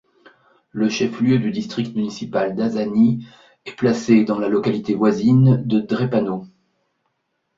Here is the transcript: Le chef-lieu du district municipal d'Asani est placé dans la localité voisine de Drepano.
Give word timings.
Le 0.71 0.89
chef-lieu 0.89 1.37
du 1.37 1.51
district 1.51 1.95
municipal 1.95 2.55
d'Asani 2.55 3.27
est 3.67 3.75
placé 3.75 4.23
dans 4.23 4.39
la 4.39 4.49
localité 4.49 4.95
voisine 4.95 5.61
de 5.63 5.79
Drepano. 5.79 6.47